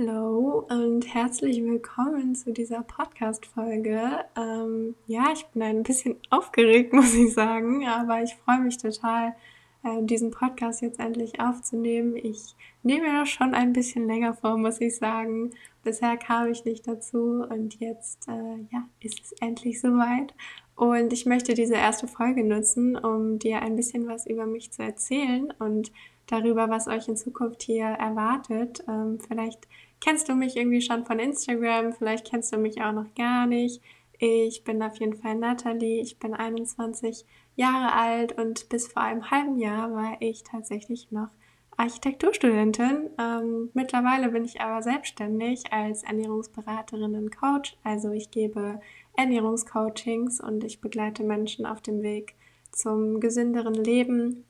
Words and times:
Hallo 0.00 0.64
und 0.70 1.12
herzlich 1.12 1.62
willkommen 1.62 2.34
zu 2.34 2.52
dieser 2.52 2.82
Podcast-Folge. 2.82 4.24
Ähm, 4.34 4.94
ja, 5.06 5.30
ich 5.34 5.44
bin 5.48 5.62
ein 5.62 5.82
bisschen 5.82 6.16
aufgeregt, 6.30 6.92
muss 6.94 7.14
ich 7.14 7.34
sagen, 7.34 7.86
aber 7.86 8.22
ich 8.22 8.34
freue 8.36 8.60
mich 8.60 8.78
total, 8.78 9.34
äh, 9.82 10.02
diesen 10.02 10.30
Podcast 10.30 10.80
jetzt 10.80 11.00
endlich 11.00 11.40
aufzunehmen. 11.40 12.16
Ich 12.16 12.54
nehme 12.82 13.08
mir 13.08 13.20
das 13.20 13.28
schon 13.28 13.52
ein 13.52 13.74
bisschen 13.74 14.06
länger 14.06 14.32
vor, 14.32 14.56
muss 14.56 14.80
ich 14.80 14.96
sagen. 14.96 15.50
Bisher 15.84 16.16
kam 16.16 16.50
ich 16.50 16.64
nicht 16.64 16.86
dazu 16.88 17.44
und 17.50 17.78
jetzt 17.78 18.26
äh, 18.26 18.66
ja, 18.70 18.88
ist 19.00 19.20
es 19.22 19.32
endlich 19.42 19.82
soweit. 19.82 20.32
Und 20.76 21.12
ich 21.12 21.26
möchte 21.26 21.52
diese 21.52 21.74
erste 21.74 22.08
Folge 22.08 22.42
nutzen, 22.42 22.96
um 22.96 23.38
dir 23.38 23.60
ein 23.60 23.76
bisschen 23.76 24.08
was 24.08 24.26
über 24.26 24.46
mich 24.46 24.70
zu 24.70 24.82
erzählen 24.82 25.52
und 25.58 25.92
darüber, 26.32 26.68
was 26.68 26.88
euch 26.88 27.08
in 27.08 27.16
Zukunft 27.16 27.62
hier 27.62 27.86
erwartet. 27.86 28.82
Ähm, 28.88 29.18
vielleicht 29.20 29.68
kennst 30.00 30.28
du 30.28 30.34
mich 30.34 30.56
irgendwie 30.56 30.80
schon 30.80 31.04
von 31.04 31.18
Instagram, 31.18 31.92
vielleicht 31.92 32.28
kennst 32.28 32.52
du 32.52 32.58
mich 32.58 32.80
auch 32.82 32.92
noch 32.92 33.14
gar 33.14 33.46
nicht. 33.46 33.82
Ich 34.18 34.64
bin 34.64 34.82
auf 34.82 34.98
jeden 35.00 35.14
Fall 35.14 35.34
Nathalie, 35.36 36.02
ich 36.02 36.18
bin 36.18 36.34
21 36.34 37.24
Jahre 37.56 37.94
alt 37.94 38.38
und 38.38 38.68
bis 38.68 38.92
vor 38.92 39.02
einem 39.02 39.30
halben 39.30 39.58
Jahr 39.58 39.92
war 39.92 40.16
ich 40.20 40.42
tatsächlich 40.42 41.10
noch 41.10 41.28
Architekturstudentin. 41.76 43.08
Ähm, 43.18 43.70
mittlerweile 43.72 44.28
bin 44.28 44.44
ich 44.44 44.60
aber 44.60 44.82
selbstständig 44.82 45.72
als 45.72 46.02
Ernährungsberaterin 46.02 47.14
und 47.14 47.34
Coach. 47.34 47.78
Also 47.82 48.10
ich 48.10 48.30
gebe 48.30 48.80
Ernährungscoachings 49.16 50.40
und 50.40 50.64
ich 50.64 50.82
begleite 50.82 51.24
Menschen 51.24 51.64
auf 51.64 51.80
dem 51.80 52.02
Weg 52.02 52.34
zum 52.70 53.20
gesünderen 53.20 53.74
Leben 53.74 54.44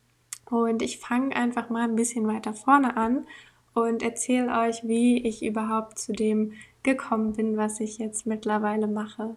und 0.50 0.82
ich 0.82 0.98
fange 0.98 1.34
einfach 1.34 1.70
mal 1.70 1.84
ein 1.84 1.96
bisschen 1.96 2.26
weiter 2.26 2.54
vorne 2.54 2.96
an 2.96 3.26
und 3.74 4.02
erzähle 4.02 4.58
euch, 4.60 4.86
wie 4.86 5.26
ich 5.26 5.44
überhaupt 5.44 5.98
zu 5.98 6.12
dem 6.12 6.52
gekommen 6.82 7.32
bin, 7.34 7.56
was 7.56 7.80
ich 7.80 7.98
jetzt 7.98 8.26
mittlerweile 8.26 8.86
mache. 8.86 9.36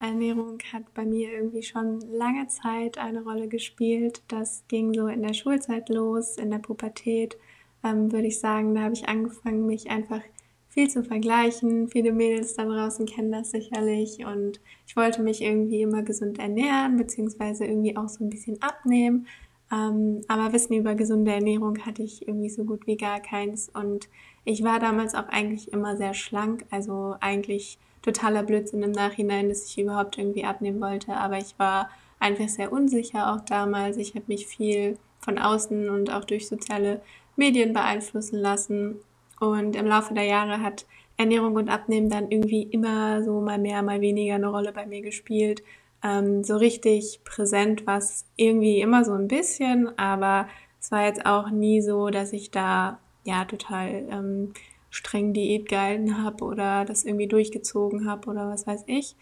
Ernährung 0.00 0.58
hat 0.72 0.94
bei 0.94 1.04
mir 1.04 1.32
irgendwie 1.32 1.62
schon 1.62 2.00
lange 2.12 2.46
Zeit 2.46 2.98
eine 2.98 3.24
Rolle 3.24 3.48
gespielt. 3.48 4.22
Das 4.28 4.62
ging 4.68 4.94
so 4.94 5.08
in 5.08 5.22
der 5.22 5.34
Schulzeit 5.34 5.88
los, 5.88 6.36
in 6.36 6.50
der 6.50 6.58
Pubertät, 6.58 7.36
ähm, 7.82 8.12
würde 8.12 8.28
ich 8.28 8.38
sagen. 8.38 8.74
Da 8.74 8.82
habe 8.82 8.94
ich 8.94 9.08
angefangen, 9.08 9.66
mich 9.66 9.90
einfach 9.90 10.20
viel 10.68 10.88
zu 10.88 11.02
vergleichen. 11.02 11.88
Viele 11.88 12.12
Mädels 12.12 12.54
da 12.54 12.64
draußen 12.64 13.06
kennen 13.06 13.32
das 13.32 13.50
sicherlich. 13.50 14.24
Und 14.24 14.60
ich 14.86 14.94
wollte 14.94 15.20
mich 15.20 15.42
irgendwie 15.42 15.82
immer 15.82 16.02
gesund 16.04 16.38
ernähren, 16.38 16.96
beziehungsweise 16.96 17.64
irgendwie 17.64 17.96
auch 17.96 18.08
so 18.08 18.22
ein 18.22 18.30
bisschen 18.30 18.62
abnehmen. 18.62 19.26
Ähm, 19.70 20.22
aber 20.28 20.52
Wissen 20.52 20.74
über 20.74 20.94
gesunde 20.94 21.32
Ernährung 21.32 21.84
hatte 21.84 22.02
ich 22.02 22.26
irgendwie 22.26 22.50
so 22.50 22.64
gut 22.64 22.86
wie 22.86 22.96
gar 22.96 23.20
keins. 23.20 23.68
Und 23.68 24.08
ich 24.44 24.64
war 24.64 24.78
damals 24.78 25.14
auch 25.14 25.28
eigentlich 25.28 25.72
immer 25.72 25.96
sehr 25.96 26.14
schlank. 26.14 26.64
Also 26.70 27.16
eigentlich 27.20 27.78
totaler 28.02 28.42
Blödsinn 28.42 28.82
im 28.82 28.92
Nachhinein, 28.92 29.48
dass 29.48 29.66
ich 29.66 29.78
überhaupt 29.78 30.18
irgendwie 30.18 30.44
abnehmen 30.44 30.80
wollte. 30.80 31.14
Aber 31.14 31.38
ich 31.38 31.58
war 31.58 31.90
einfach 32.18 32.48
sehr 32.48 32.72
unsicher 32.72 33.32
auch 33.34 33.40
damals. 33.40 33.96
Ich 33.96 34.14
habe 34.14 34.24
mich 34.28 34.46
viel 34.46 34.96
von 35.20 35.38
außen 35.38 35.90
und 35.90 36.12
auch 36.12 36.24
durch 36.24 36.48
soziale 36.48 37.02
Medien 37.36 37.72
beeinflussen 37.72 38.38
lassen. 38.38 38.96
Und 39.40 39.76
im 39.76 39.86
Laufe 39.86 40.14
der 40.14 40.24
Jahre 40.24 40.62
hat 40.62 40.86
Ernährung 41.16 41.54
und 41.54 41.68
Abnehmen 41.68 42.08
dann 42.08 42.30
irgendwie 42.30 42.62
immer 42.62 43.22
so 43.22 43.40
mal 43.40 43.58
mehr, 43.58 43.82
mal 43.82 44.00
weniger 44.00 44.36
eine 44.36 44.48
Rolle 44.48 44.72
bei 44.72 44.86
mir 44.86 45.02
gespielt. 45.02 45.62
Ähm, 46.02 46.44
so 46.44 46.56
richtig 46.56 47.20
präsent 47.24 47.86
war 47.86 47.98
es 47.98 48.24
irgendwie 48.36 48.80
immer 48.80 49.04
so 49.04 49.12
ein 49.12 49.28
bisschen, 49.28 49.98
aber 49.98 50.46
es 50.80 50.90
war 50.90 51.06
jetzt 51.06 51.26
auch 51.26 51.50
nie 51.50 51.80
so, 51.80 52.08
dass 52.10 52.32
ich 52.32 52.50
da 52.50 52.98
ja 53.24 53.44
total 53.44 54.06
ähm, 54.10 54.52
streng 54.90 55.32
Diät 55.32 55.68
gehalten 55.68 56.22
habe 56.22 56.44
oder 56.44 56.84
das 56.84 57.04
irgendwie 57.04 57.26
durchgezogen 57.26 58.08
habe 58.08 58.30
oder 58.30 58.48
was 58.48 58.66
weiß 58.66 58.84
ich. 58.86 59.16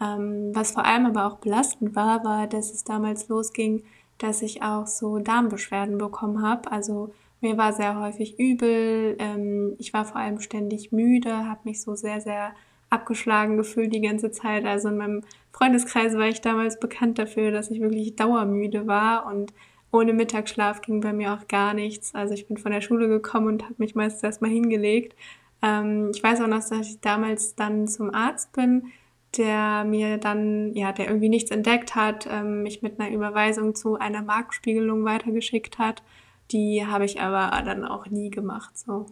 Ähm, 0.00 0.50
was 0.54 0.70
vor 0.70 0.86
allem 0.86 1.06
aber 1.06 1.26
auch 1.26 1.38
belastend 1.38 1.94
war, 1.94 2.24
war, 2.24 2.46
dass 2.46 2.72
es 2.72 2.84
damals 2.84 3.28
losging, 3.28 3.82
dass 4.18 4.42
ich 4.42 4.62
auch 4.62 4.86
so 4.86 5.18
Darmbeschwerden 5.18 5.98
bekommen 5.98 6.42
habe. 6.42 6.70
Also 6.72 7.12
mir 7.40 7.56
war 7.56 7.72
sehr 7.72 7.98
häufig 7.98 8.38
übel, 8.38 9.16
ähm, 9.18 9.74
ich 9.78 9.92
war 9.92 10.04
vor 10.04 10.16
allem 10.16 10.40
ständig 10.40 10.92
müde, 10.92 11.48
habe 11.48 11.60
mich 11.64 11.82
so 11.82 11.94
sehr, 11.94 12.20
sehr 12.20 12.52
abgeschlagen 12.90 13.56
gefühlt 13.56 13.94
die 13.94 14.00
ganze 14.00 14.30
Zeit. 14.30 14.66
Also 14.66 14.88
in 14.88 14.98
meinem 14.98 15.22
Freundeskreis 15.52 16.14
war 16.14 16.28
ich 16.28 16.40
damals 16.40 16.78
bekannt 16.78 17.18
dafür, 17.18 17.50
dass 17.52 17.70
ich 17.70 17.80
wirklich 17.80 18.16
dauermüde 18.16 18.86
war 18.86 19.26
und 19.26 19.52
ohne 19.92 20.12
Mittagsschlaf 20.12 20.82
ging 20.82 21.00
bei 21.00 21.12
mir 21.12 21.32
auch 21.32 21.48
gar 21.48 21.74
nichts. 21.74 22.14
Also 22.14 22.34
ich 22.34 22.46
bin 22.46 22.56
von 22.56 22.72
der 22.72 22.80
Schule 22.80 23.08
gekommen 23.08 23.48
und 23.48 23.64
habe 23.64 23.74
mich 23.78 23.94
meistens 23.94 24.22
erstmal 24.22 24.50
hingelegt. 24.50 25.16
Ähm, 25.62 26.10
ich 26.14 26.22
weiß 26.22 26.40
auch 26.40 26.46
noch, 26.46 26.58
dass 26.58 26.88
ich 26.88 27.00
damals 27.00 27.54
dann 27.54 27.88
zum 27.88 28.14
Arzt 28.14 28.52
bin, 28.52 28.92
der 29.36 29.84
mir 29.84 30.18
dann, 30.18 30.74
ja, 30.74 30.92
der 30.92 31.06
irgendwie 31.08 31.28
nichts 31.28 31.50
entdeckt 31.50 31.94
hat, 31.94 32.28
ähm, 32.30 32.62
mich 32.62 32.82
mit 32.82 33.00
einer 33.00 33.10
Überweisung 33.12 33.74
zu 33.74 33.96
einer 33.96 34.22
Marktspiegelung 34.22 35.04
weitergeschickt 35.04 35.78
hat. 35.78 36.02
Die 36.50 36.86
habe 36.86 37.04
ich 37.04 37.20
aber 37.20 37.62
dann 37.64 37.84
auch 37.84 38.06
nie 38.06 38.30
gemacht. 38.30 38.76
So. 38.76 39.06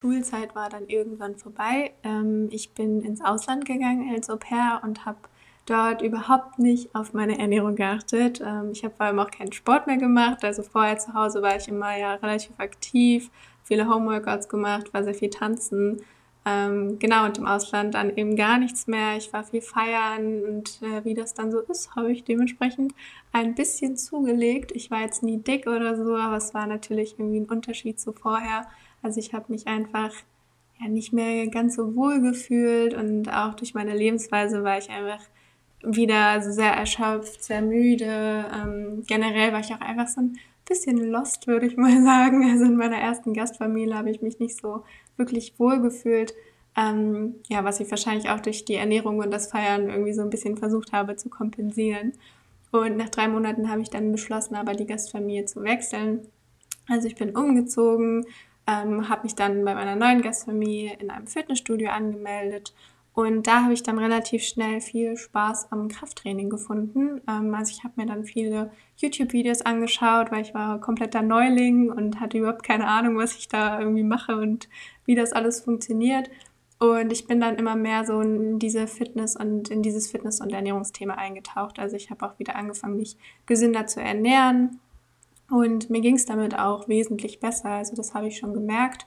Schulzeit 0.00 0.54
war 0.54 0.68
dann 0.68 0.86
irgendwann 0.86 1.36
vorbei. 1.36 1.92
Ähm, 2.04 2.48
ich 2.52 2.72
bin 2.72 3.02
ins 3.02 3.20
Ausland 3.20 3.64
gegangen 3.64 4.14
als 4.14 4.30
Au 4.30 4.36
pair 4.36 4.80
und 4.84 5.04
habe 5.04 5.18
dort 5.66 6.02
überhaupt 6.02 6.58
nicht 6.60 6.94
auf 6.94 7.14
meine 7.14 7.38
Ernährung 7.38 7.74
geachtet. 7.74 8.40
Ähm, 8.40 8.70
ich 8.72 8.84
habe 8.84 8.94
vor 8.94 9.06
allem 9.06 9.18
auch 9.18 9.30
keinen 9.30 9.52
Sport 9.52 9.88
mehr 9.88 9.96
gemacht. 9.96 10.44
Also 10.44 10.62
vorher 10.62 10.98
zu 10.98 11.14
Hause 11.14 11.42
war 11.42 11.56
ich 11.56 11.66
immer 11.66 11.96
ja 11.96 12.14
relativ 12.14 12.52
aktiv, 12.58 13.30
viele 13.64 13.88
Homeworkouts 13.88 14.48
gemacht, 14.48 14.94
war 14.94 15.02
sehr 15.02 15.14
viel 15.14 15.30
tanzen. 15.30 16.00
Ähm, 16.46 17.00
genau, 17.00 17.24
und 17.24 17.36
im 17.38 17.46
Ausland 17.46 17.94
dann 17.94 18.16
eben 18.16 18.36
gar 18.36 18.58
nichts 18.58 18.86
mehr. 18.86 19.16
Ich 19.16 19.32
war 19.32 19.42
viel 19.42 19.60
feiern 19.62 20.44
und 20.44 20.80
äh, 20.80 21.04
wie 21.04 21.14
das 21.14 21.34
dann 21.34 21.50
so 21.50 21.58
ist, 21.58 21.96
habe 21.96 22.12
ich 22.12 22.22
dementsprechend 22.22 22.94
ein 23.32 23.56
bisschen 23.56 23.96
zugelegt. 23.96 24.70
Ich 24.76 24.92
war 24.92 25.00
jetzt 25.00 25.24
nie 25.24 25.38
dick 25.38 25.66
oder 25.66 25.96
so, 25.96 26.14
aber 26.14 26.36
es 26.36 26.54
war 26.54 26.68
natürlich 26.68 27.18
irgendwie 27.18 27.40
ein 27.40 27.50
Unterschied 27.50 27.98
zu 27.98 28.12
vorher. 28.12 28.64
Also 29.02 29.20
ich 29.20 29.32
habe 29.32 29.46
mich 29.48 29.66
einfach 29.66 30.12
ja 30.80 30.88
nicht 30.88 31.12
mehr 31.12 31.46
ganz 31.48 31.76
so 31.76 31.94
wohl 31.94 32.20
gefühlt 32.20 32.94
und 32.94 33.28
auch 33.28 33.54
durch 33.54 33.74
meine 33.74 33.94
Lebensweise 33.94 34.62
war 34.62 34.78
ich 34.78 34.90
einfach 34.90 35.20
wieder 35.82 36.40
sehr 36.42 36.72
erschöpft, 36.72 37.42
sehr 37.44 37.62
müde. 37.62 38.46
Ähm, 38.54 39.04
generell 39.06 39.52
war 39.52 39.60
ich 39.60 39.72
auch 39.72 39.80
einfach 39.80 40.08
so 40.08 40.20
ein 40.20 40.38
bisschen 40.68 41.10
lost, 41.10 41.46
würde 41.46 41.66
ich 41.66 41.76
mal 41.76 42.02
sagen. 42.04 42.48
Also 42.50 42.64
in 42.64 42.76
meiner 42.76 42.98
ersten 42.98 43.34
Gastfamilie 43.34 43.94
habe 43.94 44.10
ich 44.10 44.22
mich 44.22 44.38
nicht 44.38 44.60
so 44.60 44.84
wirklich 45.16 45.58
wohl 45.58 45.80
gefühlt. 45.80 46.34
Ähm, 46.76 47.36
ja, 47.48 47.64
was 47.64 47.80
ich 47.80 47.90
wahrscheinlich 47.90 48.28
auch 48.30 48.40
durch 48.40 48.64
die 48.64 48.74
Ernährung 48.74 49.18
und 49.18 49.32
das 49.32 49.50
Feiern 49.50 49.88
irgendwie 49.88 50.12
so 50.12 50.22
ein 50.22 50.30
bisschen 50.30 50.56
versucht 50.56 50.92
habe 50.92 51.16
zu 51.16 51.28
kompensieren. 51.28 52.12
Und 52.70 52.96
nach 52.96 53.08
drei 53.08 53.28
Monaten 53.28 53.70
habe 53.70 53.80
ich 53.80 53.90
dann 53.90 54.12
beschlossen, 54.12 54.54
aber 54.54 54.74
die 54.74 54.86
Gastfamilie 54.86 55.46
zu 55.46 55.62
wechseln. 55.62 56.20
Also 56.88 57.06
ich 57.06 57.16
bin 57.16 57.34
umgezogen, 57.36 58.26
ähm, 58.68 59.08
habe 59.08 59.24
mich 59.24 59.34
dann 59.34 59.64
bei 59.64 59.74
meiner 59.74 59.96
neuen 59.96 60.22
Gastfamilie 60.22 60.94
in 61.00 61.10
einem 61.10 61.26
Fitnessstudio 61.26 61.90
angemeldet 61.90 62.72
und 63.18 63.48
da 63.48 63.64
habe 63.64 63.72
ich 63.72 63.82
dann 63.82 63.98
relativ 63.98 64.44
schnell 64.44 64.80
viel 64.80 65.16
Spaß 65.16 65.72
am 65.72 65.88
Krafttraining 65.88 66.50
gefunden. 66.50 67.20
Ähm, 67.28 67.52
also 67.52 67.72
ich 67.72 67.82
habe 67.82 67.94
mir 67.96 68.06
dann 68.06 68.22
viele 68.22 68.70
YouTube-Videos 68.96 69.62
angeschaut, 69.62 70.30
weil 70.30 70.42
ich 70.42 70.54
war 70.54 70.80
kompletter 70.80 71.22
Neuling 71.22 71.90
und 71.90 72.20
hatte 72.20 72.38
überhaupt 72.38 72.62
keine 72.62 72.86
Ahnung, 72.86 73.16
was 73.16 73.36
ich 73.36 73.48
da 73.48 73.80
irgendwie 73.80 74.04
mache 74.04 74.36
und 74.36 74.68
wie 75.04 75.16
das 75.16 75.32
alles 75.32 75.62
funktioniert. 75.62 76.30
Und 76.78 77.10
ich 77.10 77.26
bin 77.26 77.40
dann 77.40 77.56
immer 77.56 77.74
mehr 77.74 78.04
so 78.04 78.20
in 78.20 78.60
diese 78.60 78.86
Fitness 78.86 79.34
und 79.34 79.68
in 79.68 79.82
dieses 79.82 80.08
Fitness- 80.08 80.40
und 80.40 80.52
Ernährungsthema 80.52 81.14
eingetaucht. 81.14 81.80
Also 81.80 81.96
ich 81.96 82.10
habe 82.10 82.24
auch 82.24 82.38
wieder 82.38 82.54
angefangen, 82.54 82.98
mich 82.98 83.16
gesünder 83.46 83.88
zu 83.88 84.00
ernähren, 84.00 84.78
und 85.50 85.90
mir 85.90 86.00
ging 86.00 86.16
es 86.16 86.26
damit 86.26 86.58
auch 86.58 86.88
wesentlich 86.88 87.40
besser. 87.40 87.70
Also 87.70 87.96
das 87.96 88.14
habe 88.14 88.28
ich 88.28 88.38
schon 88.38 88.54
gemerkt. 88.54 89.06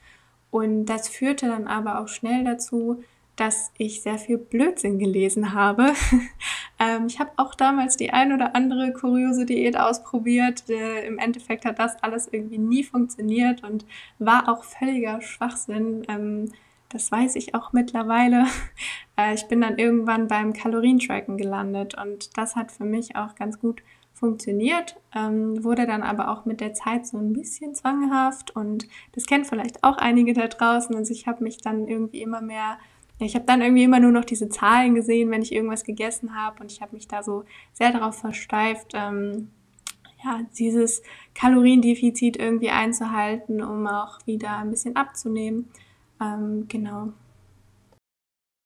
Und 0.50 0.86
das 0.86 1.08
führte 1.08 1.48
dann 1.48 1.68
aber 1.68 2.00
auch 2.00 2.08
schnell 2.08 2.44
dazu, 2.44 3.04
dass 3.36 3.72
ich 3.78 4.02
sehr 4.02 4.18
viel 4.18 4.38
Blödsinn 4.38 5.00
gelesen 5.00 5.54
habe. 5.54 5.94
ähm, 6.80 7.08
ich 7.08 7.20
habe 7.20 7.32
auch 7.38 7.56
damals 7.56 7.96
die 7.96 8.12
ein 8.12 8.34
oder 8.34 8.56
andere 8.56 8.92
kuriose 8.92 9.46
Diät 9.46 9.78
ausprobiert. 9.78 10.70
Äh, 10.70 11.08
Im 11.08 11.18
Endeffekt 11.18 11.66
hat 11.66 11.80
das 11.80 12.02
alles 12.04 12.28
irgendwie 12.32 12.58
nie 12.58 12.84
funktioniert 12.84 13.64
und 13.64 13.86
war 14.20 14.50
auch 14.50 14.64
völliger 14.64 15.22
Schwachsinn. 15.22 16.04
Ähm, 16.10 16.52
das 16.90 17.12
weiß 17.12 17.36
ich 17.36 17.56
auch 17.56 17.74
mittlerweile. 17.74 18.46
Äh, 19.18 19.34
ich 19.34 19.46
bin 19.50 19.60
dann 19.60 19.78
irgendwann 19.78 20.30
beim 20.30 20.54
Kalorientracken 20.54 21.38
gelandet 21.38 21.96
und 22.02 22.38
das 22.38 22.56
hat 22.56 22.72
für 22.72 22.86
mich 22.86 23.18
auch 23.18 23.36
ganz 23.36 23.60
gut 23.60 23.82
funktioniert, 23.82 24.00
ähm, 25.16 25.63
wurde 25.63 25.88
dann 25.88 26.04
aber 26.04 26.30
auch 26.30 26.46
mit 26.46 26.62
der 26.62 26.74
Zeit 26.74 27.08
so 27.08 27.18
ein 27.18 27.34
bisschen 27.34 27.74
zwanghaft 27.74 28.56
und 28.56 28.88
das 29.13 29.25
kennt 29.25 29.48
vielleicht 29.48 29.84
auch 29.84 29.98
einige 29.98 30.34
da 30.34 30.48
draußen. 30.48 30.96
Also 30.96 31.12
ich 31.12 31.28
habe 31.28 31.44
mich 31.44 31.58
dann 31.58 31.88
irgendwie 31.88 32.22
immer 32.22 32.42
mehr, 32.42 32.78
ja, 33.19 33.25
ich 33.25 33.36
habe 33.36 33.46
dann 33.46 33.62
irgendwie 33.62 33.84
immer 33.84 34.00
nur 34.00 34.12
noch 34.12 34.25
diese 34.25 34.50
Zahlen 34.50 34.94
gesehen, 34.94 35.31
wenn 35.31 35.42
ich 35.42 35.52
irgendwas 35.52 35.84
gegessen 35.84 36.36
habe 36.36 36.62
und 36.62 36.72
ich 36.72 36.81
habe 36.81 36.96
mich 36.96 37.08
da 37.08 37.24
so 37.24 37.44
sehr 37.74 37.92
darauf 37.92 38.16
versteift, 38.16 38.92
ähm, 38.94 39.50
ja, 40.24 40.42
dieses 40.57 41.02
Kaloriendefizit 41.34 42.38
irgendwie 42.38 42.69
einzuhalten, 42.69 43.64
um 43.64 43.88
auch 43.88 44.19
wieder 44.28 44.57
ein 44.57 44.69
bisschen 44.69 44.96
abzunehmen. 44.96 45.69
Ähm, 46.22 46.68
genau. 46.68 47.14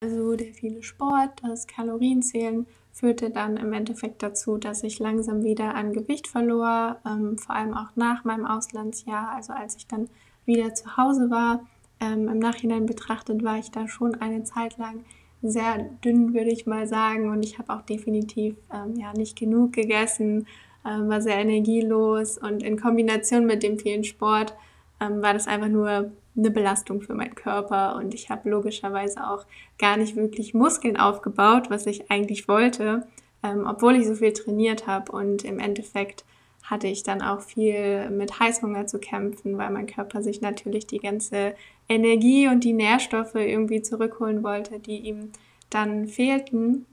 Also 0.04 0.36
der 0.36 0.54
viele 0.54 0.84
Sport, 0.84 1.42
das 1.42 1.66
Kalorienzählen 1.66 2.68
führte 2.96 3.30
dann 3.30 3.58
im 3.58 3.74
Endeffekt 3.74 4.24
dazu, 4.24 4.58
dass 4.58 4.82
ich 4.82 5.00
langsam 5.00 5.44
wieder 5.44 5.76
an 5.76 5.92
Gewicht 5.92 6.30
verlor, 6.30 6.96
ähm, 7.06 7.38
vor 7.38 7.54
allem 7.54 7.74
auch 7.74 7.90
nach 7.96 8.24
meinem 8.24 8.46
Auslandsjahr, 8.46 9.32
also 9.36 9.52
als 9.52 9.76
ich 9.76 9.86
dann 9.86 10.08
wieder 10.46 10.74
zu 10.74 10.96
Hause 10.96 11.30
war. 11.30 11.68
Ähm, 12.00 12.30
Im 12.30 12.40
Nachhinein 12.40 12.86
betrachtet 12.86 13.44
war 13.44 13.58
ich 13.58 13.70
da 13.70 13.90
schon 13.90 14.16
eine 14.16 14.46
Zeit 14.46 14.78
lang 14.78 15.04
sehr 15.42 15.78
dünn, 16.06 16.34
würde 16.34 16.52
ich 16.52 16.68
mal 16.68 16.88
sagen, 16.88 17.30
und 17.30 17.44
ich 17.44 17.60
habe 17.60 17.74
auch 17.74 17.82
definitiv 17.82 18.56
ähm, 18.74 18.96
ja, 18.96 19.12
nicht 19.12 19.38
genug 19.38 19.74
gegessen, 19.74 20.48
ähm, 20.86 21.10
war 21.10 21.22
sehr 21.22 21.38
energielos 21.38 22.38
und 22.38 22.64
in 22.64 22.80
Kombination 22.80 23.46
mit 23.46 23.62
dem 23.62 23.78
vielen 23.78 24.06
Sport 24.06 24.56
ähm, 25.02 25.22
war 25.22 25.34
das 25.34 25.48
einfach 25.48 25.68
nur 25.68 26.14
eine 26.38 26.52
Belastung 26.52 27.02
für 27.02 27.14
meinen 27.14 27.36
Körper 27.36 27.96
und 27.96 28.14
ich 28.14 28.30
habe 28.30 28.50
logischerweise 28.50 29.28
auch 29.30 29.46
gar 29.78 29.98
nicht 29.98 30.16
wirklich 30.16 30.54
Muskeln 30.54 30.98
aufgebaut, 30.98 31.70
was 31.70 31.86
ich 31.86 32.12
eigentlich 32.12 32.48
wollte, 32.48 33.08
ähm, 33.44 33.66
obwohl 33.68 33.96
ich 33.96 34.06
so 34.08 34.16
viel 34.16 34.34
trainiert 34.34 34.88
habe 34.88 35.12
und 35.12 35.44
im 35.44 35.60
Endeffekt 35.60 36.26
hatte 36.64 36.88
ich 36.88 37.04
dann 37.04 37.22
auch 37.22 37.42
viel 37.42 38.10
mit 38.10 38.40
Heißhunger 38.40 38.88
zu 38.88 39.00
kämpfen, 39.00 39.58
weil 39.58 39.70
mein 39.70 39.86
Körper 39.86 40.22
sich 40.22 40.42
natürlich 40.42 40.88
die 40.88 41.00
ganze 41.00 41.54
Energie 41.88 42.48
und 42.48 42.64
die 42.64 42.74
Nährstoffe 42.74 43.36
irgendwie 43.36 43.82
zurückholen 43.82 44.44
wollte, 44.44 44.80
die 44.80 44.98
ihm 44.98 45.32
dann 45.70 46.08
fehlten. 46.08 46.86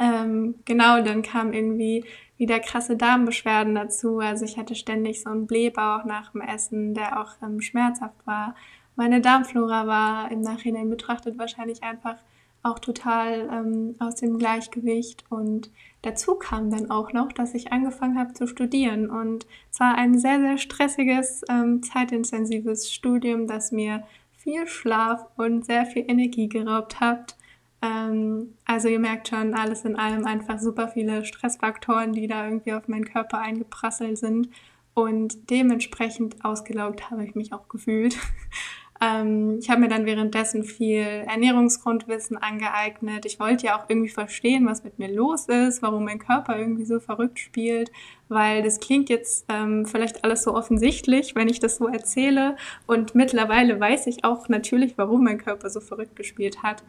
Ähm, 0.00 0.56
genau, 0.64 1.02
dann 1.02 1.22
kam 1.22 1.52
irgendwie 1.52 2.04
wieder 2.38 2.60
krasse 2.60 2.96
Darmbeschwerden 2.96 3.74
dazu. 3.74 4.18
Also 4.18 4.44
ich 4.44 4.58
hatte 4.58 4.74
ständig 4.74 5.22
so 5.22 5.30
einen 5.30 5.46
Blähbauch 5.46 6.04
nach 6.04 6.32
dem 6.32 6.42
Essen, 6.42 6.94
der 6.94 7.20
auch 7.20 7.32
ähm, 7.42 7.60
schmerzhaft 7.60 8.26
war. 8.26 8.54
Meine 8.94 9.20
Darmflora 9.20 9.86
war 9.86 10.30
im 10.30 10.40
Nachhinein 10.40 10.88
betrachtet 10.88 11.38
wahrscheinlich 11.38 11.82
einfach 11.82 12.16
auch 12.62 12.78
total 12.78 13.48
ähm, 13.52 13.94
aus 13.98 14.16
dem 14.16 14.38
Gleichgewicht. 14.38 15.24
Und 15.30 15.70
dazu 16.02 16.34
kam 16.34 16.70
dann 16.70 16.90
auch 16.90 17.12
noch, 17.12 17.32
dass 17.32 17.54
ich 17.54 17.72
angefangen 17.72 18.18
habe 18.18 18.34
zu 18.34 18.46
studieren. 18.46 19.08
Und 19.08 19.46
zwar 19.70 19.96
ein 19.96 20.18
sehr, 20.18 20.40
sehr 20.40 20.58
stressiges, 20.58 21.42
ähm, 21.48 21.82
zeitintensives 21.82 22.92
Studium, 22.92 23.46
das 23.46 23.70
mir 23.70 24.02
viel 24.36 24.66
Schlaf 24.66 25.26
und 25.36 25.64
sehr 25.64 25.86
viel 25.86 26.04
Energie 26.08 26.48
geraubt 26.48 27.00
hat. 27.00 27.36
Ähm, 27.82 28.54
also 28.64 28.88
ihr 28.88 28.98
merkt 28.98 29.28
schon, 29.28 29.54
alles 29.54 29.84
in 29.84 29.96
allem 29.96 30.24
einfach 30.24 30.58
super 30.58 30.88
viele 30.88 31.24
Stressfaktoren, 31.24 32.12
die 32.12 32.26
da 32.26 32.46
irgendwie 32.46 32.72
auf 32.72 32.88
meinen 32.88 33.04
Körper 33.04 33.38
eingeprasselt 33.38 34.18
sind. 34.18 34.48
Und 34.94 35.50
dementsprechend 35.50 36.42
ausgelaugt 36.42 37.10
habe 37.10 37.24
ich 37.24 37.34
mich 37.34 37.52
auch 37.52 37.68
gefühlt. 37.68 38.16
ähm, 39.02 39.58
ich 39.60 39.68
habe 39.68 39.82
mir 39.82 39.88
dann 39.88 40.06
währenddessen 40.06 40.64
viel 40.64 41.02
Ernährungsgrundwissen 41.02 42.38
angeeignet. 42.38 43.26
Ich 43.26 43.38
wollte 43.38 43.66
ja 43.66 43.78
auch 43.78 43.90
irgendwie 43.90 44.08
verstehen, 44.08 44.64
was 44.64 44.84
mit 44.84 44.98
mir 44.98 45.12
los 45.12 45.48
ist, 45.48 45.82
warum 45.82 46.04
mein 46.04 46.18
Körper 46.18 46.58
irgendwie 46.58 46.86
so 46.86 46.98
verrückt 46.98 47.38
spielt, 47.38 47.92
weil 48.30 48.62
das 48.62 48.80
klingt 48.80 49.10
jetzt 49.10 49.44
ähm, 49.50 49.84
vielleicht 49.84 50.24
alles 50.24 50.44
so 50.44 50.54
offensichtlich, 50.54 51.34
wenn 51.34 51.50
ich 51.50 51.60
das 51.60 51.76
so 51.76 51.88
erzähle. 51.88 52.56
Und 52.86 53.14
mittlerweile 53.14 53.78
weiß 53.78 54.06
ich 54.06 54.24
auch 54.24 54.48
natürlich, 54.48 54.96
warum 54.96 55.24
mein 55.24 55.36
Körper 55.36 55.68
so 55.68 55.80
verrückt 55.80 56.16
gespielt 56.16 56.62
hat. 56.62 56.82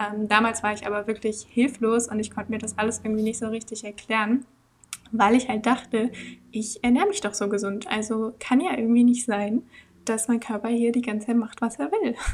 Ähm, 0.00 0.28
damals 0.28 0.62
war 0.62 0.72
ich 0.72 0.86
aber 0.86 1.06
wirklich 1.06 1.46
hilflos 1.48 2.08
und 2.08 2.18
ich 2.18 2.30
konnte 2.30 2.50
mir 2.50 2.58
das 2.58 2.78
alles 2.78 3.00
irgendwie 3.04 3.22
nicht 3.22 3.38
so 3.38 3.48
richtig 3.48 3.84
erklären, 3.84 4.44
weil 5.12 5.34
ich 5.34 5.48
halt 5.48 5.66
dachte, 5.66 6.10
ich 6.50 6.82
ernähre 6.82 7.08
mich 7.08 7.20
doch 7.20 7.34
so 7.34 7.48
gesund. 7.48 7.86
Also 7.88 8.34
kann 8.38 8.60
ja 8.60 8.76
irgendwie 8.76 9.04
nicht 9.04 9.24
sein, 9.24 9.62
dass 10.04 10.28
mein 10.28 10.40
Körper 10.40 10.68
hier 10.68 10.92
die 10.92 11.02
ganze 11.02 11.28
Zeit 11.28 11.36
macht, 11.36 11.60
was 11.60 11.78
er 11.78 11.90
will. 11.92 12.14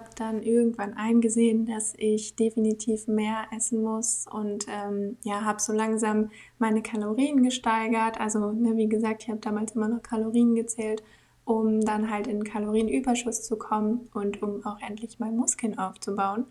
Ich 0.00 0.06
habe 0.06 0.16
dann 0.16 0.42
irgendwann 0.42 0.94
eingesehen, 0.94 1.66
dass 1.66 1.92
ich 1.94 2.34
definitiv 2.34 3.06
mehr 3.06 3.44
essen 3.54 3.82
muss 3.82 4.24
und 4.32 4.64
ähm, 4.66 5.18
ja, 5.24 5.44
habe 5.44 5.60
so 5.60 5.74
langsam 5.74 6.30
meine 6.58 6.80
Kalorien 6.80 7.42
gesteigert. 7.42 8.18
Also 8.18 8.50
ne, 8.50 8.78
wie 8.78 8.88
gesagt, 8.88 9.24
ich 9.24 9.28
habe 9.28 9.40
damals 9.40 9.72
immer 9.72 9.88
noch 9.88 10.02
Kalorien 10.02 10.54
gezählt 10.54 11.02
um 11.50 11.80
dann 11.80 12.12
halt 12.12 12.28
in 12.28 12.44
Kalorienüberschuss 12.44 13.42
zu 13.42 13.56
kommen 13.56 14.08
und 14.14 14.40
um 14.40 14.64
auch 14.64 14.80
endlich 14.80 15.18
mal 15.18 15.32
Muskeln 15.32 15.76
aufzubauen. 15.80 16.46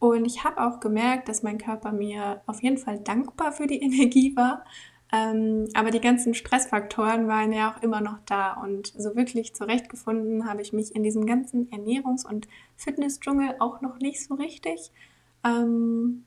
Und 0.00 0.24
ich 0.24 0.42
habe 0.42 0.66
auch 0.66 0.80
gemerkt, 0.80 1.28
dass 1.28 1.44
mein 1.44 1.56
Körper 1.56 1.92
mir 1.92 2.40
auf 2.46 2.60
jeden 2.60 2.76
Fall 2.76 2.98
dankbar 2.98 3.52
für 3.52 3.68
die 3.68 3.80
Energie 3.80 4.34
war. 4.34 4.64
Ähm, 5.12 5.68
aber 5.74 5.92
die 5.92 6.00
ganzen 6.00 6.34
Stressfaktoren 6.34 7.28
waren 7.28 7.52
ja 7.52 7.72
auch 7.72 7.80
immer 7.80 8.00
noch 8.00 8.18
da. 8.26 8.54
Und 8.54 8.88
so 8.88 9.14
wirklich 9.14 9.54
zurechtgefunden 9.54 10.48
habe 10.48 10.62
ich 10.62 10.72
mich 10.72 10.96
in 10.96 11.04
diesem 11.04 11.26
ganzen 11.26 11.70
Ernährungs- 11.70 12.26
und 12.26 12.48
Fitnessdschungel 12.74 13.54
auch 13.60 13.80
noch 13.82 14.00
nicht 14.00 14.20
so 14.20 14.34
richtig. 14.34 14.90
Ähm, 15.44 16.24